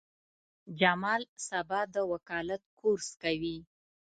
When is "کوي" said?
3.23-3.57